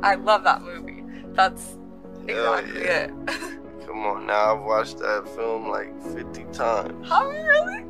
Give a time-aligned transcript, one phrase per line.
[0.00, 1.02] I love that movie.
[1.34, 1.76] That's
[2.28, 3.06] exactly yeah.
[3.06, 3.10] it.
[3.86, 7.08] Come on, now I've watched that film like 50 times.
[7.08, 7.84] How really?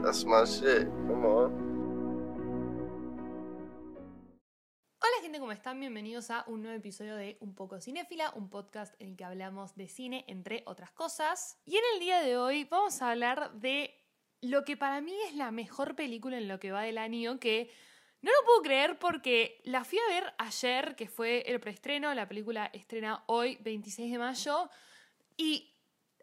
[0.00, 0.88] That's my shit.
[1.06, 1.72] Come on.
[4.98, 5.78] Hola gente, ¿cómo están?
[5.78, 9.74] Bienvenidos a un nuevo episodio de Un poco cinéfila, un podcast en el que hablamos
[9.76, 11.58] de cine, entre otras cosas.
[11.66, 13.94] Y en el día de hoy vamos a hablar de
[14.40, 17.70] lo que para mí es la mejor película en lo que va del año, que
[18.22, 22.28] no lo puedo creer porque la fui a ver ayer, que fue el preestreno, la
[22.28, 24.70] película estrena hoy, 26 de mayo,
[25.36, 25.74] y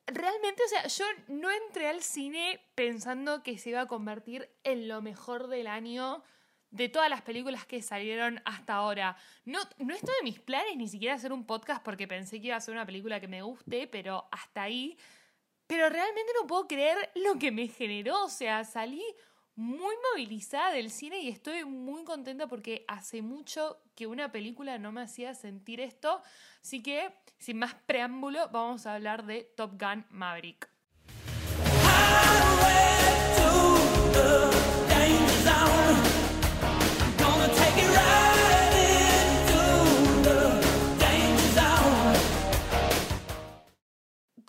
[0.08, 4.88] realmente, o sea, yo no entré al cine pensando que se iba a convertir en
[4.88, 6.24] lo mejor del año
[6.72, 9.18] de todas las películas que salieron hasta ahora.
[9.46, 12.62] No, no en mis planes ni siquiera hacer un podcast porque pensé que iba a
[12.62, 14.98] ser una película que me guste, pero hasta ahí.
[15.68, 18.24] Pero realmente no puedo creer lo que me generó.
[18.24, 19.04] O sea, salí
[19.60, 24.94] muy movilizada del cine y estoy muy contenta porque hace mucho que una película no
[24.94, 26.22] me hacía sentir esto.
[26.64, 30.70] Así que, sin más preámbulo, vamos a hablar de Top Gun Maverick.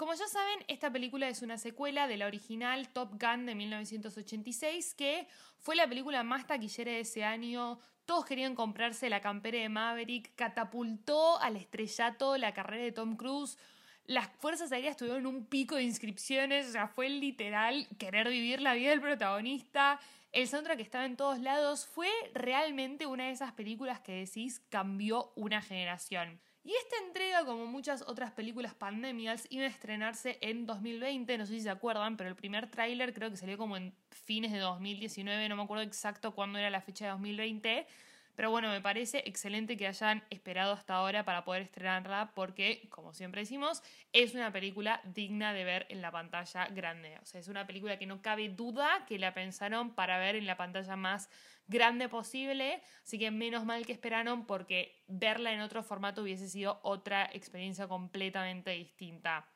[0.00, 4.94] Como ya saben, esta película es una secuela de la original Top Gun de 1986,
[4.94, 7.78] que fue la película más taquillera de ese año.
[8.06, 13.58] Todos querían comprarse la campera de Maverick, catapultó al estrellato la carrera de Tom Cruise.
[14.06, 18.72] Las fuerzas aéreas tuvieron un pico de inscripciones, o sea, fue literal querer vivir la
[18.72, 20.00] vida del protagonista.
[20.32, 21.84] El soundtrack estaba en todos lados.
[21.84, 26.40] Fue realmente una de esas películas que decís cambió una generación.
[26.62, 31.55] Y esta entrega, como muchas otras películas pandemias, iba a estrenarse en 2020, no sé
[31.55, 35.48] si se acuerdan, pero el primer tráiler creo que salió como en fines de 2019,
[35.48, 37.86] no me acuerdo exacto cuándo era la fecha de 2020,
[38.34, 43.12] pero bueno, me parece excelente que hayan esperado hasta ahora para poder estrenarla porque, como
[43.12, 47.18] siempre decimos, es una película digna de ver en la pantalla grande.
[47.23, 50.46] O sea, es una película que no cabe duda que la pensaron para ver en
[50.46, 51.29] la pantalla más
[51.70, 56.81] grande posible, así que menos mal que esperaron porque verla en otro formato hubiese sido
[56.83, 59.48] otra experiencia completamente distinta.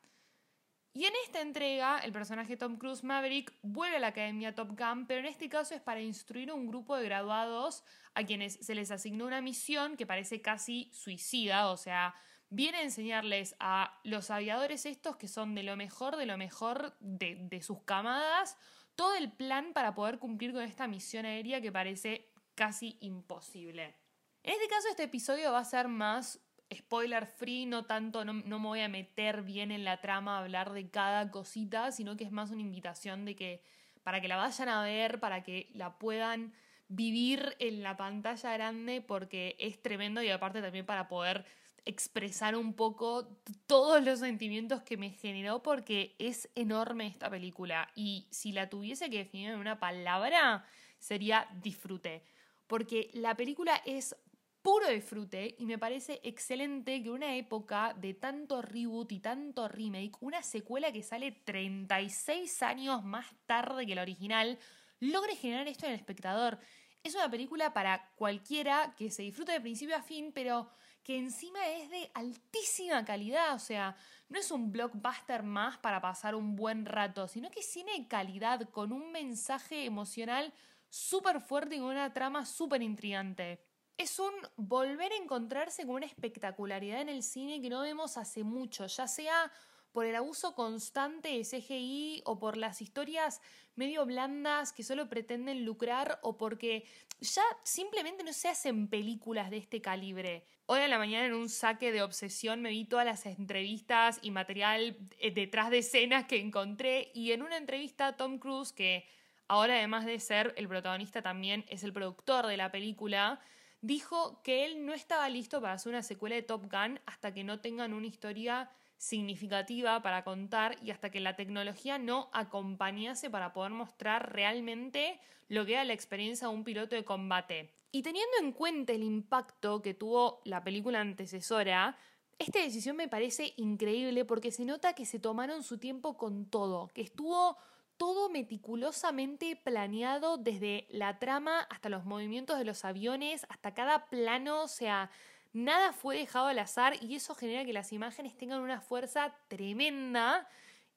[0.97, 5.07] Y en esta entrega, el personaje Tom Cruise Maverick vuelve a la Academia Top Gun,
[5.09, 7.83] pero en este caso es para instruir a un grupo de graduados
[8.15, 12.15] a quienes se les asignó una misión que parece casi suicida, o sea,
[12.49, 16.97] viene a enseñarles a los aviadores estos que son de lo mejor, de lo mejor
[17.01, 18.57] de, de sus camadas,
[18.95, 23.97] todo el plan para poder cumplir con esta misión aérea que parece casi imposible.
[24.43, 26.41] En este caso, este episodio va a ser más
[26.73, 30.41] spoiler free, no tanto, no, no, me voy a meter bien en la trama a
[30.41, 33.63] hablar de cada cosita, sino que es más una invitación de que
[34.03, 36.53] para que la vayan a ver, para que la puedan
[36.89, 41.45] vivir en la pantalla grande, porque es tremendo y aparte también para poder
[41.87, 48.27] expresar un poco todos los sentimientos que me generó porque es enorme esta película y
[48.31, 50.65] si la tuviese que definir en una palabra
[50.99, 52.25] sería disfrute
[52.67, 54.17] porque la película es
[54.63, 60.17] puro disfrute y me parece excelente que una época de tanto reboot y tanto remake,
[60.21, 64.59] una secuela que sale 36 años más tarde que la original,
[65.01, 66.59] logre generar esto en el espectador.
[67.03, 70.71] Es una película para cualquiera que se disfrute de principio a fin, pero
[71.05, 73.95] que encima es de altísima calidad, o sea,
[74.31, 78.91] no es un blockbuster más para pasar un buen rato, sino que tiene calidad con
[78.91, 80.53] un mensaje emocional
[80.89, 83.61] súper fuerte y con una trama súper intrigante.
[83.97, 88.43] Es un volver a encontrarse con una espectacularidad en el cine que no vemos hace
[88.43, 89.53] mucho, ya sea
[89.95, 93.41] por el abuso constante de CGI o por las historias
[93.77, 96.85] medio blandas que solo pretenden lucrar o porque
[97.21, 100.45] ya simplemente no se hacen películas de este calibre.
[100.67, 104.33] Hoy a la mañana en un saque de obsesión me vi todas las entrevistas y
[104.33, 104.97] material
[105.33, 109.07] detrás de escenas que encontré y en una entrevista Tom Cruise, que
[109.47, 113.41] ahora además de ser el protagonista también es el productor de la película,
[113.81, 117.45] dijo que él no estaba listo para hacer una secuela de Top Gun hasta que
[117.45, 123.53] no tengan una historia significativa para contar y hasta que la tecnología no acompañase para
[123.53, 127.71] poder mostrar realmente lo que era la experiencia de un piloto de combate.
[127.93, 131.97] Y teniendo en cuenta el impacto que tuvo la película antecesora,
[132.39, 136.89] esta decisión me parece increíble porque se nota que se tomaron su tiempo con todo,
[136.89, 137.57] que estuvo
[137.97, 144.63] todo meticulosamente planeado desde la trama hasta los movimientos de los aviones, hasta cada plano,
[144.63, 145.11] o sea,
[145.55, 150.47] nada fue dejado al azar y eso genera que las imágenes tengan una fuerza tremenda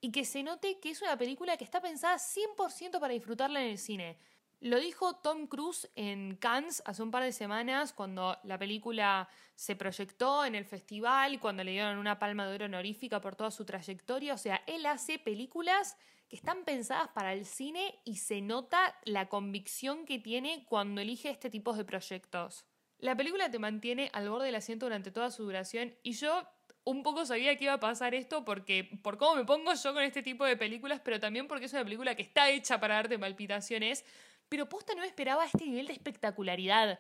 [0.02, 3.70] y que se note que es una película que está pensada 100% para disfrutarla en
[3.70, 4.18] el cine.
[4.60, 9.76] Lo dijo Tom Cruise en Cannes hace un par de semanas cuando la película se
[9.76, 13.66] proyectó en el festival, cuando le dieron una palma de oro honorífica por toda su
[13.66, 14.34] trayectoria.
[14.34, 15.96] O sea, él hace películas
[16.28, 21.30] que están pensadas para el cine y se nota la convicción que tiene cuando elige
[21.30, 22.66] este tipo de proyectos.
[23.00, 26.48] La película te mantiene al borde del asiento durante toda su duración y yo
[26.84, 30.04] un poco sabía que iba a pasar esto porque por cómo me pongo yo con
[30.04, 33.20] este tipo de películas, pero también porque es una película que está hecha para darte
[33.20, 34.06] palpitaciones,
[34.48, 37.00] pero posta no esperaba este nivel de espectacularidad.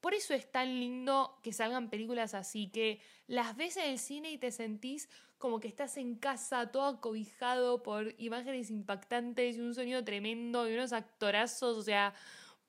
[0.00, 4.30] Por eso es tan lindo que salgan películas así, que las ves en el cine
[4.30, 5.08] y te sentís
[5.38, 10.74] como que estás en casa, todo acobijado por imágenes impactantes y un sonido tremendo y
[10.74, 12.14] unos actorazos, o sea,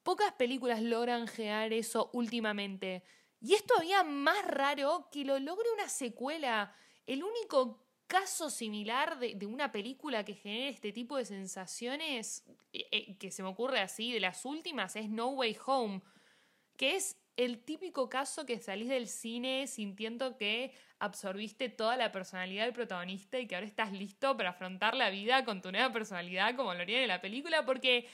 [0.07, 3.03] pocas películas logran generar eso últimamente.
[3.41, 6.73] Y es todavía más raro que lo logre una secuela.
[7.05, 13.17] El único caso similar de, una película que genere este tipo de sensaciones, eh, eh,
[13.17, 16.01] que se me ocurre así, de las últimas, es No Way Home,
[16.77, 22.63] que es el típico caso que salís del cine sintiendo que absorbiste toda la personalidad
[22.63, 26.55] del protagonista y que ahora estás listo para afrontar la vida con tu nueva personalidad
[26.55, 28.07] como lo harían en la película, porque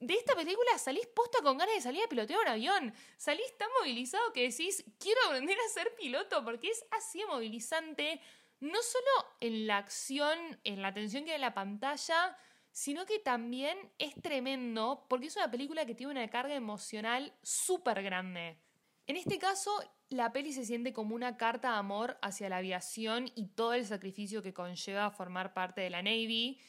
[0.00, 2.94] de esta película salís posta con ganas de salir a pilotear un avión.
[3.16, 8.20] Salís tan movilizado que decís, quiero aprender a ser piloto, porque es así movilizante,
[8.60, 9.10] no solo
[9.40, 12.36] en la acción, en la atención que hay en la pantalla,
[12.70, 18.02] sino que también es tremendo porque es una película que tiene una carga emocional súper
[18.02, 18.58] grande.
[19.06, 19.72] En este caso,
[20.10, 23.86] la peli se siente como una carta de amor hacia la aviación y todo el
[23.86, 26.60] sacrificio que conlleva formar parte de la Navy.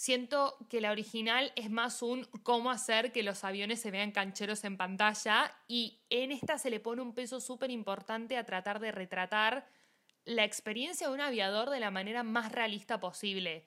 [0.00, 4.64] Siento que la original es más un cómo hacer que los aviones se vean cancheros
[4.64, 8.92] en pantalla y en esta se le pone un peso súper importante a tratar de
[8.92, 9.68] retratar
[10.24, 13.66] la experiencia de un aviador de la manera más realista posible.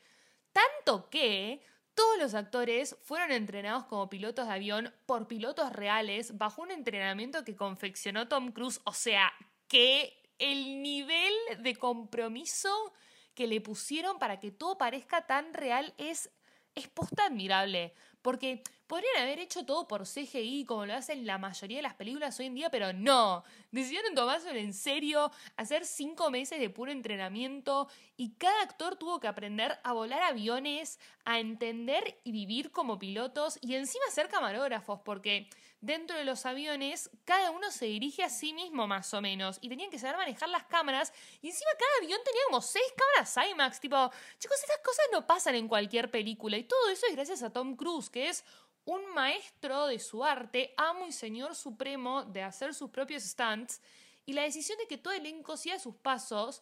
[0.51, 1.61] Tanto que
[1.93, 7.43] todos los actores fueron entrenados como pilotos de avión por pilotos reales bajo un entrenamiento
[7.43, 8.81] que confeccionó Tom Cruise.
[8.85, 9.31] O sea,
[9.67, 12.91] que el nivel de compromiso
[13.33, 16.31] que le pusieron para que todo parezca tan real es,
[16.75, 17.93] es posta admirable.
[18.21, 22.39] Porque podrían haber hecho todo por CGI, como lo hacen la mayoría de las películas
[22.39, 23.43] hoy en día, pero no.
[23.71, 27.87] Decidieron tomárselo en serio, hacer cinco meses de puro entrenamiento
[28.17, 33.57] y cada actor tuvo que aprender a volar aviones, a entender y vivir como pilotos
[33.61, 35.49] y encima ser camarógrafos, porque
[35.83, 39.67] dentro de los aviones cada uno se dirige a sí mismo más o menos y
[39.67, 43.81] tenían que saber manejar las cámaras y encima cada avión tenía como seis cámaras IMAX,
[43.81, 47.51] tipo, chicos, estas cosas no pasan en cualquier película y todo eso es gracias a
[47.51, 48.45] Tom Cruise, que es
[48.85, 53.81] un maestro de su arte, amo y señor supremo de hacer sus propios stunts
[54.25, 56.61] y la decisión de que todo el elenco siga sus pasos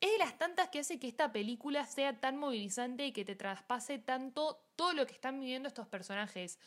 [0.00, 3.36] es de las tantas que hace que esta película sea tan movilizante y que te
[3.36, 6.58] traspase tanto todo lo que están viviendo estos personajes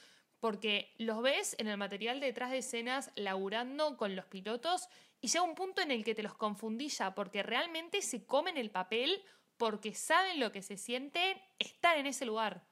[0.44, 4.90] porque los ves en el material detrás de escenas laburando con los pilotos
[5.22, 8.58] y llega un punto en el que te los confundís ya porque realmente se comen
[8.58, 9.24] el papel
[9.56, 12.66] porque saben lo que se siente estar en ese lugar.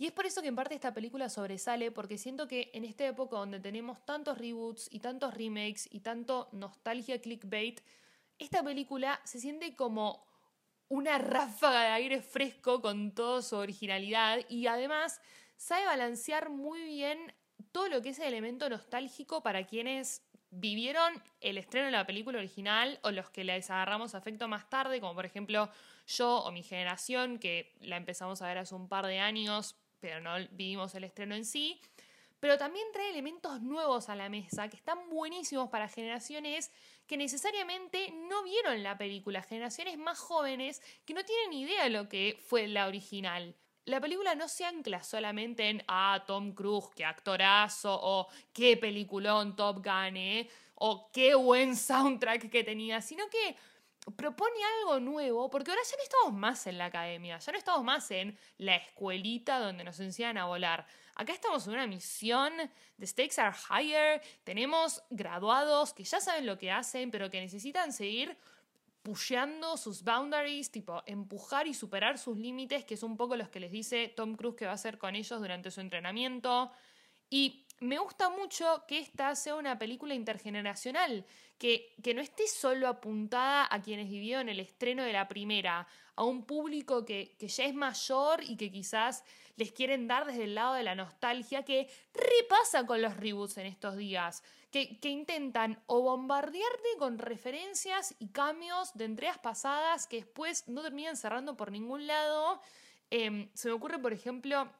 [0.00, 3.06] Y es por eso que en parte esta película sobresale, porque siento que en esta
[3.06, 7.82] época donde tenemos tantos reboots y tantos remakes y tanto nostalgia clickbait,
[8.38, 10.26] esta película se siente como
[10.88, 15.20] una ráfaga de aire fresco con toda su originalidad y además
[15.58, 17.18] sabe balancear muy bien
[17.70, 21.12] todo lo que es el elemento nostálgico para quienes vivieron
[21.42, 25.14] el estreno de la película original o los que les agarramos afecto más tarde, como
[25.14, 25.68] por ejemplo
[26.06, 30.20] yo o mi generación, que la empezamos a ver hace un par de años, pero
[30.20, 31.80] no vivimos el estreno en sí.
[32.40, 36.72] Pero también trae elementos nuevos a la mesa que están buenísimos para generaciones
[37.06, 42.08] que necesariamente no vieron la película, generaciones más jóvenes que no tienen idea de lo
[42.08, 43.54] que fue la original
[43.86, 49.56] la película no se ancla solamente en, ah, Tom Cruise, qué actorazo, o qué peliculón
[49.56, 50.48] Top Gun, ¿eh?
[50.76, 53.56] o qué buen soundtrack que tenía, sino que
[54.16, 57.84] propone algo nuevo, porque ahora ya no estamos más en la academia, ya no estamos
[57.84, 60.86] más en la escuelita donde nos enseñan a volar.
[61.14, 62.52] Acá estamos en una misión,
[62.98, 67.92] the stakes are higher, tenemos graduados que ya saben lo que hacen, pero que necesitan
[67.92, 68.36] seguir
[69.02, 73.60] pusheando sus boundaries, tipo empujar y superar sus límites, que es un poco los que
[73.60, 76.70] les dice Tom Cruise que va a hacer con ellos durante su entrenamiento.
[77.28, 81.24] Y me gusta mucho que esta sea una película intergeneracional,
[81.58, 86.24] que, que, no esté solo apuntada a quienes vivieron el estreno de la primera, a
[86.24, 89.24] un público que, que, ya es mayor y que quizás
[89.56, 93.66] les quieren dar desde el lado de la nostalgia, que repasa con los reboots en
[93.66, 100.68] estos días que, intentan o bombardearte con referencias y cambios de entregas pasadas que después
[100.68, 102.60] no terminan cerrando por ningún lado.
[103.10, 104.70] Em, se me ocurre, por ejemplo,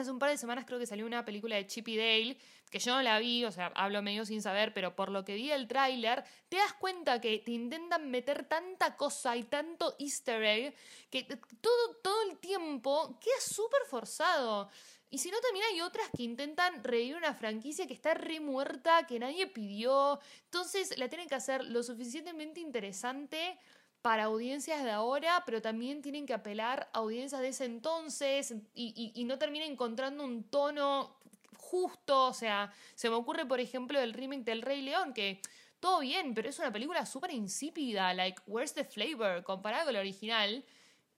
[0.00, 2.38] Hace un par de semanas creo que salió una película de Chip y Dale,
[2.70, 5.34] que yo no la vi, o sea, hablo medio sin saber, pero por lo que
[5.34, 10.42] vi el tráiler, te das cuenta que te intentan meter tanta cosa y tanto easter
[10.42, 10.74] egg
[11.10, 11.24] que
[11.60, 14.70] todo, todo el tiempo queda súper forzado.
[15.10, 19.06] Y si no, también hay otras que intentan revivir una franquicia que está re muerta,
[19.06, 20.20] que nadie pidió.
[20.44, 23.58] Entonces la tienen que hacer lo suficientemente interesante
[24.02, 29.24] para audiencias de ahora, pero también tienen que apelar a audiencias de ese entonces y,
[29.24, 31.18] no termina encontrando un tono
[31.56, 32.26] justo.
[32.26, 35.40] O sea, se me ocurre, por ejemplo, el remake del Rey León, que
[35.80, 39.42] todo bien, pero es una película súper insípida, like, where's the flavor?
[39.44, 40.64] Comparado con la original,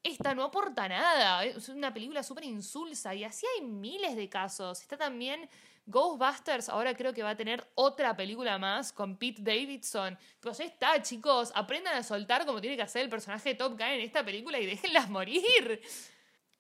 [0.03, 1.45] esta no aporta nada.
[1.45, 4.81] Es una película súper insulsa y así hay miles de casos.
[4.81, 5.49] Está también
[5.87, 10.19] Ghostbusters ahora creo que va a tener otra película más con Pete Davidson.
[10.41, 13.73] Pues ya está, chicos, aprendan a soltar como tiene que hacer el personaje de Top
[13.73, 15.81] Gun en esta película y déjenlas morir.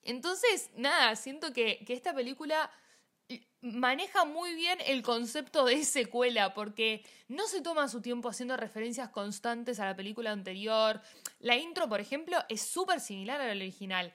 [0.02, 2.70] Entonces, nada, siento que, que esta película
[3.60, 9.10] maneja muy bien el concepto de secuela porque no se toma su tiempo haciendo referencias
[9.10, 11.00] constantes a la película anterior.
[11.38, 14.12] La intro, por ejemplo, es súper similar a la original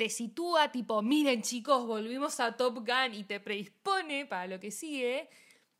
[0.00, 4.70] te sitúa tipo, miren chicos, volvimos a Top Gun y te predispone para lo que
[4.70, 5.28] sigue,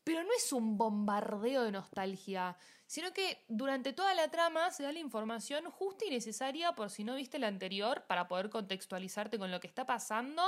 [0.03, 4.91] pero no es un bombardeo de nostalgia, sino que durante toda la trama se da
[4.91, 9.49] la información justa y necesaria por si no viste la anterior para poder contextualizarte con
[9.49, 10.43] lo que está pasando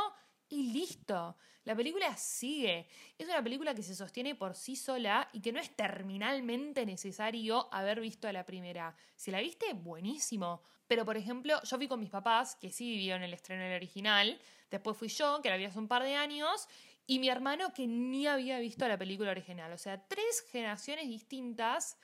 [0.50, 1.36] y listo.
[1.66, 2.88] La película sigue.
[3.18, 7.74] Es una película que se sostiene por sí sola y que no es terminalmente necesario
[7.74, 8.96] haber visto a la primera.
[9.16, 10.62] Si la viste, buenísimo.
[10.88, 14.40] Pero, por ejemplo, yo fui con mis papás, que sí vivieron el estreno del original.
[14.70, 16.68] Después fui yo, que la vi hace un par de años.
[17.08, 19.72] Y mi hermano, que ni había visto la película original.
[19.72, 21.98] O sea, tres generaciones distintas.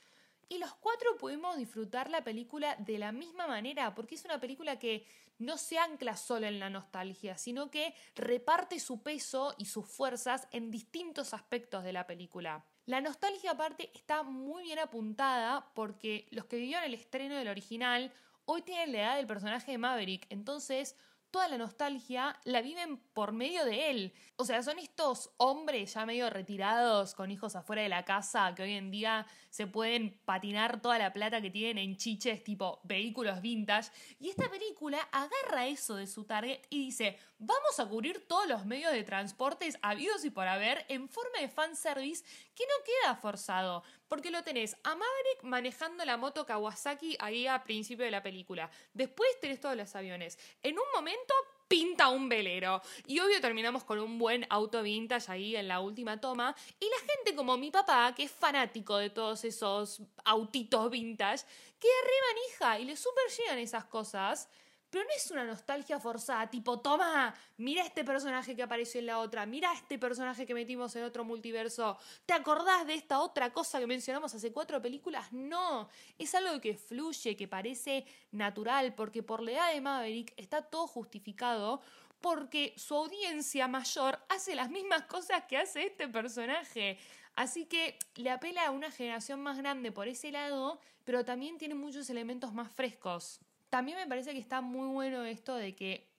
[0.50, 4.80] Y los cuatro pudimos disfrutar la película de la misma manera, porque es una película
[4.80, 5.06] que
[5.38, 10.48] no se ancla solo en la nostalgia, sino que reparte su peso y sus fuerzas
[10.50, 12.64] en distintos aspectos de la película.
[12.84, 18.12] La nostalgia aparte está muy bien apuntada porque los que vivieron el estreno del original
[18.44, 20.96] hoy tienen la edad del personaje de Maverick, entonces
[21.30, 24.14] toda la nostalgia la viven por medio de él.
[24.36, 28.62] O sea, son estos hombres ya medio retirados, con hijos afuera de la casa, que
[28.62, 33.40] hoy en día se pueden patinar toda la plata que tienen en chiches tipo vehículos
[33.40, 33.90] vintage.
[34.18, 38.66] Y esta película agarra eso de su target y dice, vamos a cubrir todos los
[38.66, 43.82] medios de transportes habidos y por haber en forma de fanservice que no queda forzado.
[44.10, 48.68] Porque lo tenés a Maverick manejando la moto Kawasaki ahí a principio de la película.
[48.92, 50.36] Después tenés todos los aviones.
[50.64, 51.32] En un momento
[51.68, 52.82] pinta un velero.
[53.06, 56.56] Y obvio terminamos con un buen auto vintage ahí en la última toma.
[56.80, 61.44] Y la gente como mi papá, que es fanático de todos esos autitos vintage,
[61.78, 64.48] queda re manija y le super llegan esas cosas.
[64.90, 69.20] Pero no es una nostalgia forzada, tipo, toma, mira este personaje que apareció en la
[69.20, 73.78] otra, mira este personaje que metimos en otro multiverso, ¿te acordás de esta otra cosa
[73.78, 75.32] que mencionamos hace cuatro películas?
[75.32, 80.62] No, es algo que fluye, que parece natural, porque por la edad de Maverick está
[80.62, 81.80] todo justificado,
[82.20, 86.98] porque su audiencia mayor hace las mismas cosas que hace este personaje.
[87.36, 91.74] Así que le apela a una generación más grande por ese lado, pero también tiene
[91.74, 93.40] muchos elementos más frescos.
[93.70, 96.10] También me parece que está muy bueno esto de que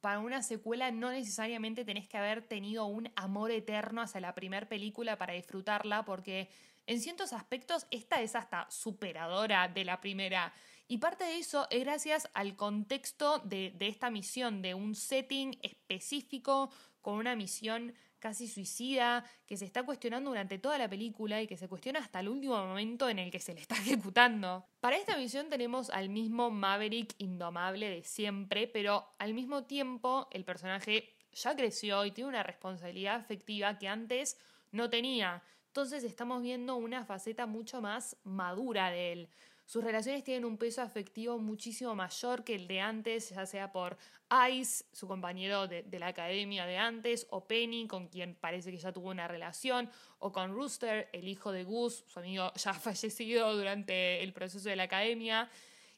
[0.00, 4.68] para una secuela no necesariamente tenés que haber tenido un amor eterno hacia la primera
[4.68, 6.48] película para disfrutarla, porque
[6.86, 10.52] en ciertos aspectos esta es hasta superadora de la primera.
[10.90, 16.72] Y parte de eso es gracias al contexto de, esta misión, de un setting específico,
[17.00, 21.56] con una misión casi suicida, que se está cuestionando durante toda la película y que
[21.56, 24.66] se cuestiona hasta el último momento en el que se le está ejecutando.
[24.80, 30.44] Para esta misión tenemos al mismo Maverick indomable de siempre, pero al mismo tiempo el
[30.44, 34.36] personaje ya creció y tiene una responsabilidad afectiva que antes
[34.72, 35.44] no tenía.
[35.68, 39.28] Entonces estamos viendo una faceta mucho más madura de él.
[39.70, 43.96] Sus relaciones tienen un peso afectivo muchísimo mayor que el de antes, ya sea por
[44.50, 48.90] Ice, su compañero de, la academia de antes, o Penny, con quien parece que ya
[48.90, 54.24] tuvo una relación, o con Rooster, el hijo de Gus, su amigo ya fallecido durante
[54.24, 55.48] el proceso de la academia.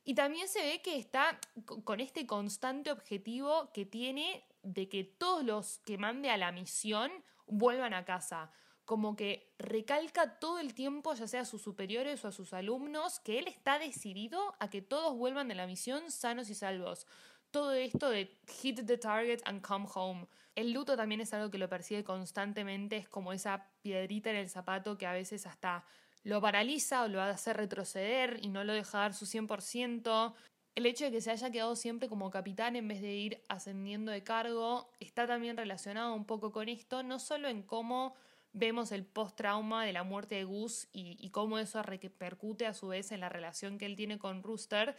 [0.04, 1.40] Y también se ve que está
[1.82, 7.10] con este constante objetivo que tiene de que todos los que mande a la misión
[7.46, 8.52] vuelvan a casa
[8.92, 13.20] como que recalca todo el tiempo, ya sea a sus superiores o a sus alumnos,
[13.20, 17.06] que él está decidido a que todos vuelvan de la misión sanos y salvos.
[17.50, 20.26] Todo esto de hit the target and come home.
[20.54, 24.50] El luto también es algo que lo persigue constantemente, es como esa piedrita en el
[24.50, 25.86] zapato que a veces hasta
[26.22, 30.34] lo paraliza o lo hace retroceder y no lo deja dar su 100%.
[30.74, 34.12] El hecho de que se haya quedado siempre como capitán en vez de ir ascendiendo
[34.12, 38.14] de cargo está también relacionado un poco con esto, no solo en cómo
[38.52, 43.12] vemos el post-trauma de la muerte de Gus y, cómo eso repercute a su vez
[43.12, 44.96] en la relación que él tiene con Rooster,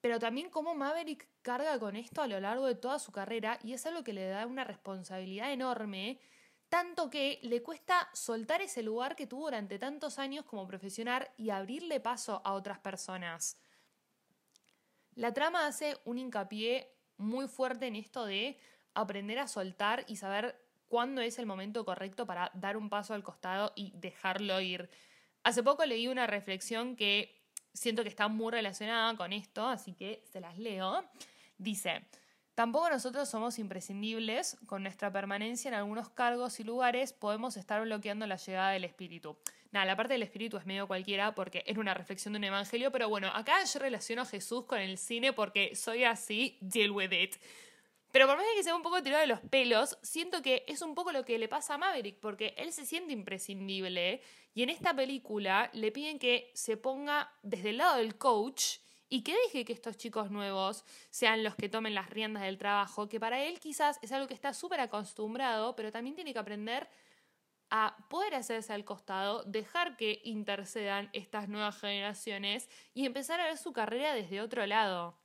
[0.00, 3.72] pero también cómo Maverick carga con esto a lo largo de toda su carrera y
[3.72, 6.18] es algo que le da una responsabilidad enorme,
[6.68, 11.50] tanto que le cuesta soltar ese lugar que tuvo durante tantos años como profesional y
[11.50, 13.58] abrirle paso a otras personas.
[15.14, 18.58] La trama hace un hincapié muy fuerte en esto de
[18.94, 23.22] aprender a soltar y saber cuándo es el momento correcto para dar un paso al
[23.22, 24.88] costado y dejarlo ir.
[25.42, 27.36] Hace poco leí una reflexión que
[27.72, 31.04] siento que está muy relacionada con esto, así que se las leo.
[31.58, 32.06] Dice,
[32.54, 38.26] tampoco nosotros somos imprescindibles, con nuestra permanencia en algunos cargos y lugares podemos estar bloqueando
[38.26, 39.36] la llegada del espíritu.
[39.72, 42.90] Nada, la parte del espíritu es medio cualquiera porque es una reflexión de un evangelio,
[42.90, 47.12] pero bueno, acá yo relaciono a Jesús con el cine porque soy así, deal with
[47.12, 47.36] it.
[48.16, 50.94] Pero por más que sea un poco tirado de los pelos, siento que es un
[50.94, 54.22] poco lo que le pasa a Maverick, porque él se siente imprescindible
[54.54, 58.78] y en esta película le piden que se ponga desde el lado del coach
[59.10, 63.06] y que deje que estos chicos nuevos sean los que tomen las riendas del trabajo,
[63.06, 66.88] que para él quizás es algo que está súper acostumbrado, pero también tiene que aprender
[67.68, 73.58] a poder hacerse al costado, dejar que intercedan estas nuevas generaciones y empezar a ver
[73.58, 75.18] su carrera desde otro lado.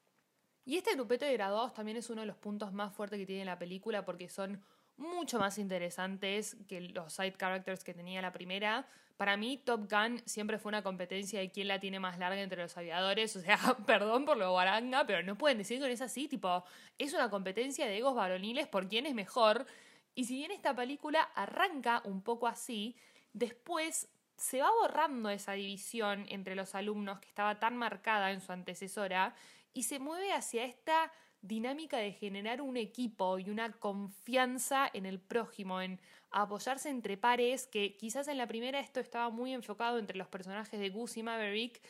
[0.65, 3.45] Y este grupete de graduados también es uno de los puntos más fuertes que tiene
[3.45, 4.61] la película porque son
[4.97, 8.85] mucho más interesantes que los side characters que tenía la primera.
[9.17, 12.61] Para mí, Top Gun siempre fue una competencia de quién la tiene más larga entre
[12.61, 13.35] los aviadores.
[13.41, 16.27] O sea, perdón por lo guaranga, pero no pueden decir que es así.
[16.27, 16.63] Tipo,
[16.97, 19.65] es una competencia de egos varoniles por quién es mejor.
[20.13, 22.95] Y si bien esta película arranca un poco así,
[23.33, 28.51] después se va borrando esa división entre los alumnos que estaba tan marcada en su
[28.51, 29.35] antecesora
[29.73, 31.11] y se mueve hacia esta
[31.41, 35.99] dinámica de generar un equipo y una confianza en el prójimo, en
[36.29, 40.79] apoyarse entre pares, que quizás en la primera esto estaba muy enfocado entre los personajes
[40.79, 41.81] de Gus y Maverick,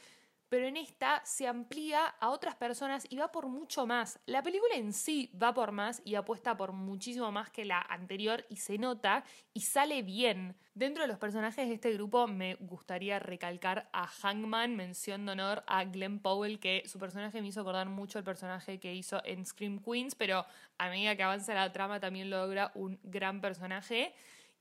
[0.52, 4.20] pero en esta se amplía a otras personas y va por mucho más.
[4.26, 8.46] La película en sí va por más y apuesta por muchísimo más que la anterior
[8.50, 9.24] y se nota
[9.54, 10.58] y sale bien.
[10.76, 15.64] Dentro de los personajes de este grupo me gustaría recalcar a Hangman, mención de honor
[15.68, 19.46] a Glenn Powell, que su personaje me hizo acordar mucho al personaje que hizo en
[19.46, 20.46] Scream Queens, pero
[20.78, 24.14] a medida que avanza la trama también logra un gran personaje.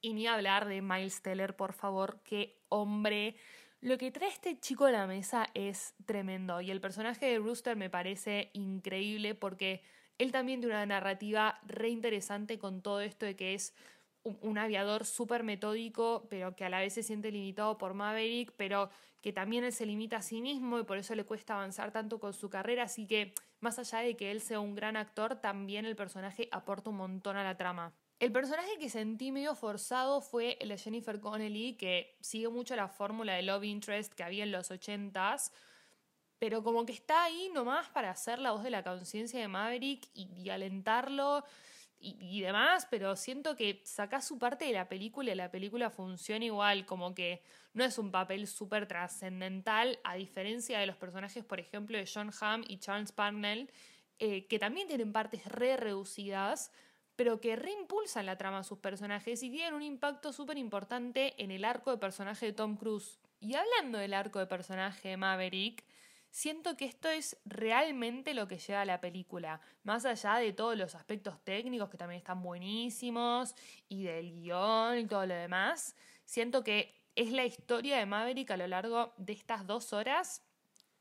[0.03, 3.35] Y ni hablar de Miles Teller, por favor, qué hombre
[3.81, 7.77] lo que trae este chico a la mesa es tremendo y el personaje de Rooster
[7.77, 9.83] me parece increíble porque
[10.19, 13.75] él también tiene una narrativa re interesante con todo esto de que es
[14.23, 18.91] un, aviador súper metódico, pero que a la vez se siente limitado por Maverick, pero
[19.23, 22.21] que también él se limita a sí mismo y por eso le cuesta avanzar tanto
[22.21, 22.83] con su carrera.
[22.83, 26.91] Así que, más allá de que él sea un gran actor, también el personaje aporta
[26.91, 27.95] un montón a la trama.
[28.21, 32.87] El personaje que sentí medio forzado fue el de Jennifer Connelly, que sigue mucho la
[32.87, 35.55] fórmula de love interest que había en los ochentas,
[36.39, 40.07] pero como que está ahí nomás para hacer la voz de la conciencia de Maverick
[40.13, 41.45] y, alentarlo
[41.99, 46.45] y, demás, pero siento que saca su parte de la película y la película funciona
[46.45, 51.59] igual, como que no es un papel súper trascendental, a diferencia de los personajes, por
[51.59, 53.71] ejemplo, de John Hamm y Charles Parnell,
[54.19, 56.71] eh, que también tienen partes re reducidas,
[57.21, 61.51] pero que reimpulsan la trama a sus personajes y tienen un impacto súper importante en
[61.51, 63.19] el arco de personaje de Tom Cruise.
[63.41, 65.85] Y hablando del arco de personaje de Maverick,
[66.31, 70.79] siento que esto es realmente lo que lleva a la película, más allá de todos
[70.79, 73.55] los aspectos técnicos que también están buenísimos
[73.91, 78.57] y del guion y todo lo demás, siento que es la historia de Maverick a
[78.57, 80.43] lo largo de estas dos horas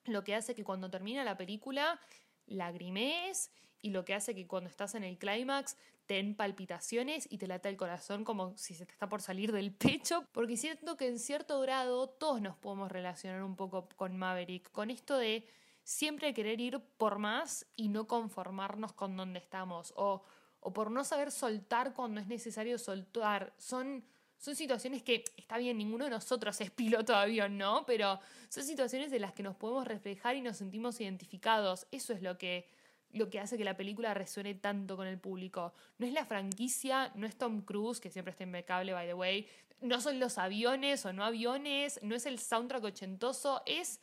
[0.03, 1.97] lo que hace que cuando termina la película
[2.45, 5.77] lagrimes y lo que hace que cuando estás en el clímax
[6.09, 9.71] ten palpitaciones y te lata el corazón como si se te está por salir del
[9.71, 14.71] pecho, porque siento que en cierto grado todos nos podemos relacionar un poco con Maverick,
[14.71, 15.47] con esto de
[15.83, 20.23] siempre querer ir por más y no conformarnos con donde estamos, o,
[20.61, 23.53] o por no saber soltar cuando es necesario soltar.
[23.59, 24.03] Son,
[24.39, 27.85] son situaciones que, está bien, ninguno de nosotros es piloto de avión, ¿no?
[27.85, 28.19] Pero
[28.49, 31.85] son situaciones de las que nos podemos reflejar y nos sentimos identificados.
[31.91, 32.67] Eso es lo que
[33.11, 35.73] lo que hace que la película resuene tanto con el público.
[35.97, 39.47] No es la franquicia, no es Tom Cruise, que siempre está impecable, by the way,
[39.81, 44.01] no son los aviones o no aviones, no es el soundtrack ochentoso, es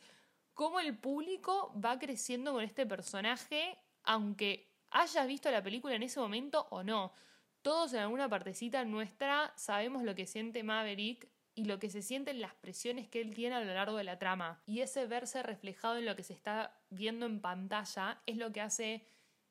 [0.53, 6.19] cómo el público va creciendo con este personaje, aunque hayas visto la película en ese
[6.19, 7.13] momento o no.
[7.61, 12.29] Todos en alguna partecita nuestra sabemos lo que siente Maverick y lo que se siente
[12.29, 14.61] en las presiones que él tiene a lo largo de la trama.
[14.67, 18.61] Y ese verse reflejado en lo que se está viendo en pantalla es lo que
[18.61, 19.07] hace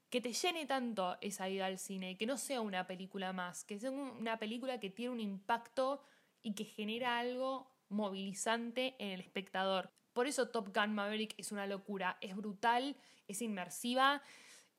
[0.09, 3.81] que te llene tanto esa ida al cine, que no sea una película más, que
[3.81, 6.01] sea una película que tiene un impacto
[6.43, 9.91] y que genera algo movilizante en el espectador.
[10.13, 14.23] Por eso Top Gun Maverick es una locura, es brutal, es inmersiva,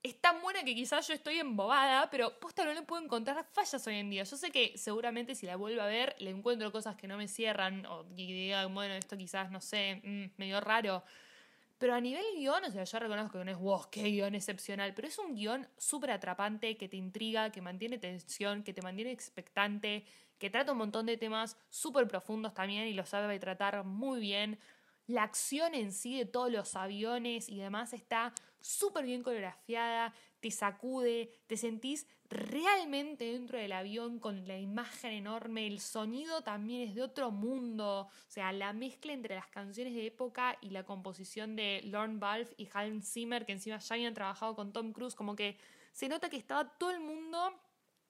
[0.09, 3.85] es tan buena que quizás yo estoy embobada, pero posta no le puedo encontrar fallas
[3.87, 4.23] hoy en día.
[4.23, 7.27] Yo sé que seguramente si la vuelvo a ver le encuentro cosas que no me
[7.27, 11.03] cierran o diga, bueno, esto quizás, no sé, mm, medio raro.
[11.77, 14.93] Pero a nivel guion, o sea, yo reconozco que no es wow, qué guion excepcional,
[14.95, 19.11] pero es un guion súper atrapante, que te intriga, que mantiene tensión, que te mantiene
[19.11, 20.03] expectante,
[20.39, 24.59] que trata un montón de temas súper profundos también y lo sabe tratar muy bien.
[25.05, 30.51] La acción en sí de todos los aviones y demás está súper bien coreografiada, te
[30.51, 36.95] sacude, te sentís realmente dentro del avión con la imagen enorme, el sonido también es
[36.95, 41.55] de otro mundo, o sea, la mezcla entre las canciones de época y la composición
[41.55, 45.35] de Lorne Balfe y Hans Zimmer, que encima ya habían trabajado con Tom Cruise, como
[45.35, 45.57] que
[45.93, 47.53] se nota que estaba todo el mundo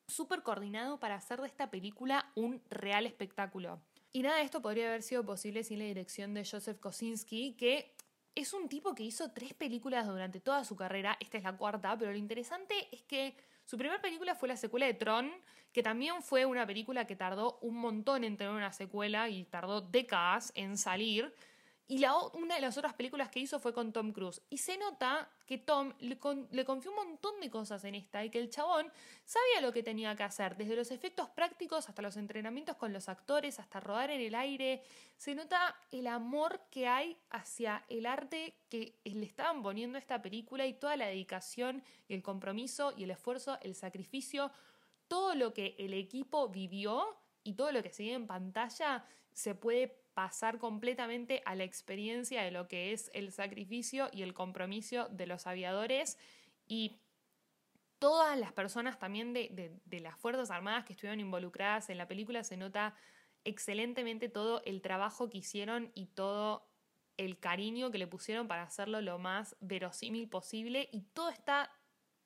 [0.08, 3.82] súper coordinado para hacer de esta película un real espectáculo.
[4.14, 7.94] Y nada de esto podría haber sido posible sin la dirección de Joseph Kosinski, que
[8.38, 11.98] es un tipo que hizo tres películas durante toda su carrera, esta es la cuarta,
[11.98, 15.32] pero lo interesante es que su primera película fue la secuela de Tron,
[15.74, 19.82] que también fue una película que tardó un montón en tener una secuela y tardó
[19.82, 21.34] décadas en salir.
[21.90, 24.42] Y la, una de las otras películas que hizo fue con Tom Cruise.
[24.50, 26.20] Y se nota que Tom le,
[26.52, 28.92] le, confió un montón de cosas en esta y que el chabón
[29.24, 33.08] sabía lo que tenía que hacer, desde los efectos prácticos hasta los entrenamientos con los
[33.08, 34.84] actores, hasta rodar en el aire.
[35.16, 40.22] Se nota el amor que hay hacia el arte que le estaban poniendo a esta
[40.22, 44.52] película y toda la dedicación y el compromiso y el esfuerzo, el sacrificio,
[45.08, 49.56] todo lo que el equipo vivió y todo lo que se ve en pantalla se
[49.56, 55.08] puede pasar completamente a la experiencia de lo que es el sacrificio y el compromiso
[55.08, 56.18] de los aviadores.
[56.68, 57.00] Y
[58.00, 62.58] todas las personas también de, las Fuerzas Armadas que estuvieron involucradas en la película se
[62.58, 62.96] nota
[63.46, 66.68] excelentemente todo el trabajo que hicieron y todo
[67.16, 70.90] el cariño que le pusieron para hacerlo lo más verosímil posible.
[70.92, 71.72] Y todo está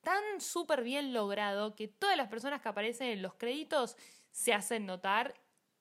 [0.02, 3.96] tan súper bien logrado que todas las personas que aparecen en los créditos
[4.32, 5.34] se hacen notar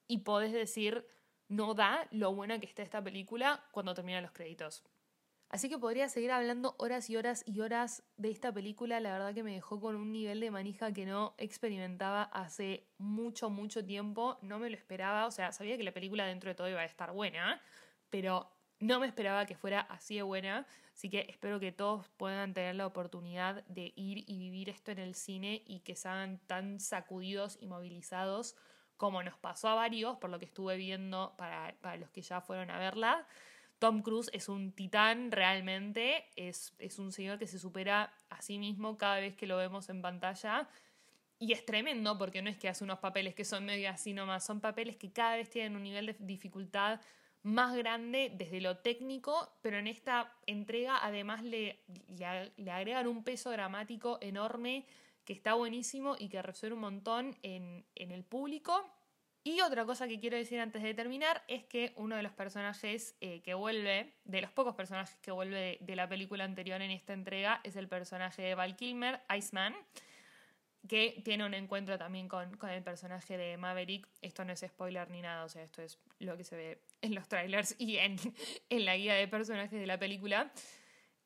[0.07, 1.07] y podés decir
[1.49, 4.85] no da lo buena que está esta película cuando terminan los créditos.
[5.49, 9.01] Así que podría seguir hablando horas y horas y horas de esta película.
[9.01, 13.51] La verdad que me dejó con un nivel de manija que no experimentaba hace mucho,
[13.51, 14.39] mucho tiempo.
[14.43, 15.27] No me lo esperaba.
[15.27, 17.61] O sea, sabía que la película dentro de todo iba a estar buena,
[18.11, 18.49] pero
[18.81, 20.67] no me esperaba que fuera así de buena.
[20.95, 24.99] Así que espero que todos puedan tener la oportunidad de ir y vivir esto en
[24.99, 28.57] el cine y que sean tan sacudidos y movilizados
[28.97, 32.71] como nos pasó a varios, por lo que estuve viendo para, los que ya fueron
[32.71, 33.27] a verla.
[33.79, 38.59] Tom Cruise es un titán realmente, es, es un señor que se supera a sí
[38.59, 40.69] mismo cada vez que lo vemos en pantalla.
[41.39, 44.45] Y es tremendo porque no es que hace unos papeles que son medio así nomás,
[44.45, 47.01] son papeles que cada vez tienen un nivel de dificultad
[47.43, 53.51] más grande desde lo técnico, pero en esta entrega además le, le, agregan un peso
[53.51, 54.85] dramático enorme
[55.25, 58.85] que está buenísimo y que resuelve un montón en, el público.
[59.43, 63.17] Y otra cosa que quiero decir antes de terminar es que uno de los personajes
[63.23, 67.15] eh, que vuelve, de los pocos personajes que vuelve de, la película anterior en esta
[67.15, 69.75] entrega, es el personaje de Val Kilmer, Iceman,
[70.89, 74.09] que tiene un encuentro también con, con, el personaje de Maverick.
[74.23, 77.15] Esto no es spoiler ni nada, o sea, esto es lo que se ve en
[77.15, 78.17] los trailers y en,
[78.71, 80.53] en la guía de personajes de la película.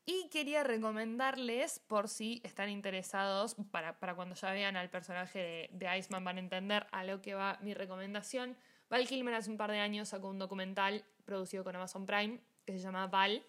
[0.06, 6.22] Y quería recomendarles, por si están interesados, para, cuando ya vean al personaje de, Iceman
[6.24, 8.54] van a entender a lo que va mi recomendación.
[8.90, 12.74] Val Kilmer hace un par de años sacó un documental producido con Amazon Prime que
[12.74, 13.42] se llama Val,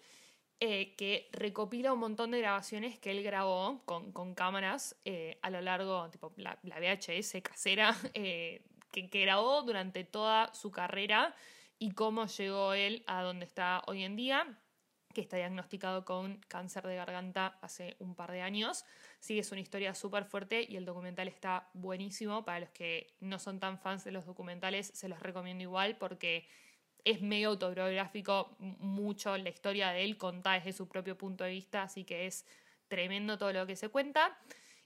[0.60, 5.60] eh, que recopila un montón de grabaciones que él grabó con, cámaras eh, a lo
[5.60, 11.34] largo, tipo la, VHS casera, eh, que, que grabó durante toda su carrera
[11.78, 14.58] y cómo llegó él a donde está hoy en día
[15.16, 18.84] que está diagnosticado con cáncer de garganta hace un par de años.
[19.18, 22.44] Sí, es una historia súper fuerte y el documental está buenísimo.
[22.44, 26.46] Para los que no son tan fans de los documentales, se los recomiendo igual porque
[27.06, 31.84] es medio autobiográfico, mucho la historia de él contada desde su propio punto de vista,
[31.84, 32.44] así que es
[32.88, 34.36] tremendo todo lo que se cuenta.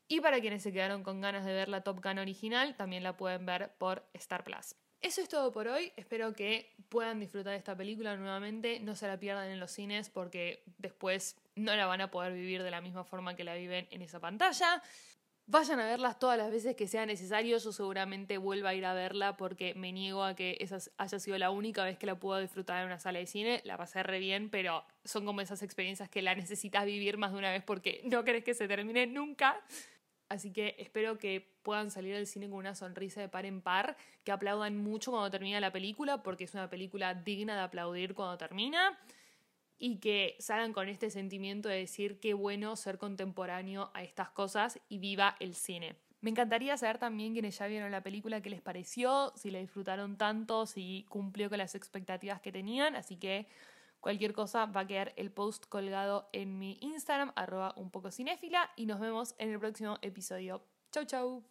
[0.07, 3.17] Y para quienes se quedaron con ganas de ver la Top Gun original, también la
[3.17, 4.75] pueden ver por Star Plus.
[5.01, 5.93] Eso es todo por hoy.
[5.97, 8.81] Espero que puedan disfrutar de esta película nuevamente.
[8.81, 12.63] No se la pierdan en los cines porque después no la van a poder vivir
[12.63, 14.83] de la misma forma que la viven en esa pantalla.
[15.51, 17.59] Vayan a verlas todas las veces que sea necesario.
[17.59, 21.37] Yo seguramente vuelva a ir a verla porque me niego a que esa haya sido
[21.39, 23.61] la única vez que la puedo disfrutar en una sala de cine.
[23.65, 27.39] La pasé re bien, pero son como esas experiencias que la necesitas vivir más de
[27.39, 29.61] una vez porque no crees que se termine nunca.
[30.29, 33.97] Así que espero que puedan salir del cine con una sonrisa de par en par,
[34.23, 38.39] que aplaudan mucho cuando termina la película, porque es una película digna de aplaudir cuando
[38.39, 38.97] termina
[39.81, 44.79] y que salgan con este sentimiento de decir qué bueno ser contemporáneo a estas cosas
[44.89, 45.97] y viva el cine.
[46.21, 50.19] Me encantaría saber también quienes ya vieron la película qué les pareció, si la disfrutaron
[50.19, 53.47] tanto, si cumplió con las expectativas que tenían, así que
[54.01, 58.71] cualquier cosa va a quedar el post colgado en mi Instagram, arroba un poco cinéfila,
[58.77, 60.63] y nos vemos en el próximo episodio.
[60.93, 61.43] Chau chau.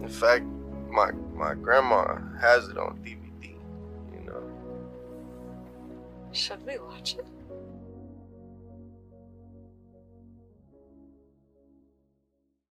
[0.00, 0.46] In fact,
[0.90, 3.19] my grandma has it on DVD.
[6.32, 6.60] Should?